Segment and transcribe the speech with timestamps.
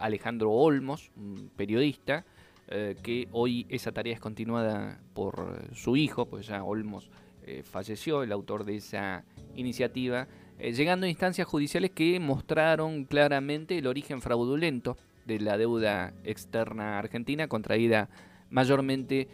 [0.00, 2.24] Alejandro Olmos, un periodista,
[2.70, 7.10] eh, que hoy esa tarea es continuada por su hijo, pues ya Olmos
[7.46, 10.28] eh, falleció, el autor de esa iniciativa,
[10.58, 16.98] eh, llegando a instancias judiciales que mostraron claramente el origen fraudulento de la deuda externa
[16.98, 18.10] argentina, contraída
[18.50, 19.28] mayormente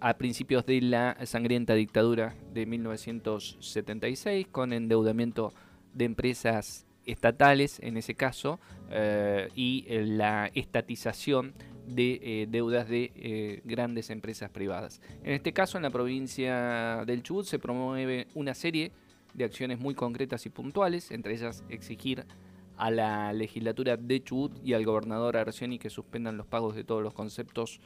[0.00, 5.52] a principios de la sangrienta dictadura de 1976, con endeudamiento
[5.94, 8.58] de empresas estatales en ese caso,
[9.54, 11.54] y la estatización
[11.94, 15.00] de eh, deudas de eh, grandes empresas privadas.
[15.24, 18.92] En este caso, en la provincia del Chubut se promueve una serie
[19.34, 22.24] de acciones muy concretas y puntuales, entre ellas exigir
[22.76, 27.02] a la legislatura de Chubut y al gobernador Arcioni que suspendan los pagos de todos
[27.02, 27.80] los conceptos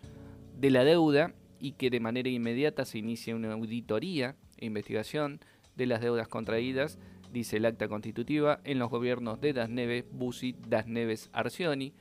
[0.58, 5.40] de la deuda y que de manera inmediata se inicie una auditoría e investigación
[5.76, 6.98] de las deudas contraídas,
[7.32, 11.92] dice el acta constitutiva, en los gobiernos de Das Neves, Busi, Das Neves, Arcioni,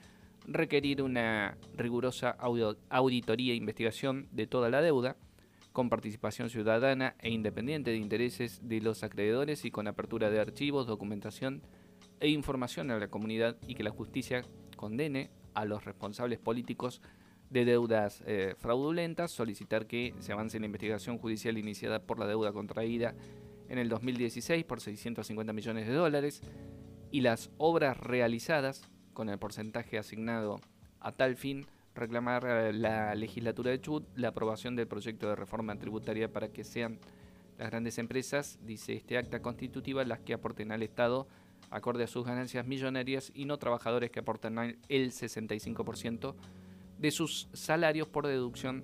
[0.48, 2.36] requerir una rigurosa
[2.90, 5.16] auditoría e investigación de toda la deuda,
[5.72, 10.86] con participación ciudadana e independiente de intereses de los acreedores y con apertura de archivos,
[10.86, 11.64] documentación
[12.20, 14.46] e información a la comunidad y que la justicia
[14.78, 17.02] condene a los responsables políticos
[17.50, 22.52] de deudas eh, fraudulentas, solicitar que se avance la investigación judicial iniciada por la deuda
[22.52, 23.16] contraída
[23.70, 26.42] en el 2016 por 650 millones de dólares
[27.12, 30.60] y las obras realizadas con el porcentaje asignado
[31.00, 31.66] a tal fin,
[31.96, 36.64] reclamar a la legislatura de Chubut la aprobación del proyecto de reforma tributaria para que
[36.64, 37.00] sean
[37.58, 41.28] las grandes empresas, dice este acta constitutiva, las que aporten al Estado
[41.70, 46.36] acorde a sus ganancias millonarias y no trabajadores que aportan el 65%
[47.00, 48.84] de sus salarios por deducción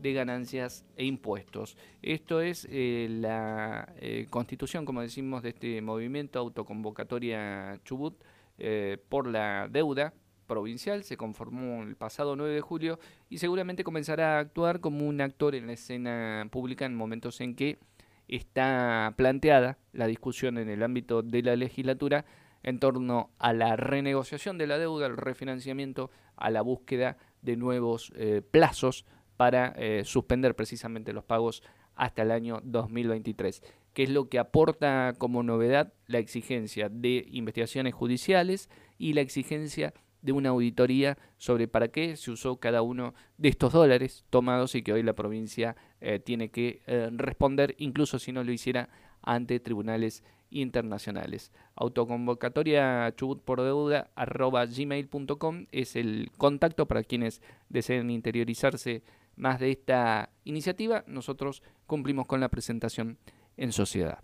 [0.00, 1.76] de ganancias e impuestos.
[2.02, 8.14] Esto es eh, la eh, constitución, como decimos, de este movimiento autoconvocatoria Chubut,
[8.58, 10.14] eh, por la deuda
[10.46, 12.98] provincial, se conformó el pasado 9 de julio
[13.28, 17.54] y seguramente comenzará a actuar como un actor en la escena pública en momentos en
[17.54, 17.78] que
[18.26, 22.24] está planteada la discusión en el ámbito de la legislatura
[22.62, 28.12] en torno a la renegociación de la deuda, al refinanciamiento, a la búsqueda de nuevos
[28.16, 29.04] eh, plazos
[29.36, 31.62] para eh, suspender precisamente los pagos
[31.94, 33.62] hasta el año 2023
[33.98, 39.92] que es lo que aporta como novedad la exigencia de investigaciones judiciales y la exigencia
[40.22, 44.82] de una auditoría sobre para qué se usó cada uno de estos dólares tomados y
[44.82, 48.88] que hoy la provincia eh, tiene que eh, responder, incluso si no lo hiciera
[49.20, 51.50] ante tribunales internacionales.
[51.74, 59.02] Autoconvocatoria chubut por deuda arroba gmail.com es el contacto para quienes deseen interiorizarse
[59.34, 61.02] más de esta iniciativa.
[61.08, 63.18] Nosotros cumplimos con la presentación
[63.58, 64.18] en sociedad.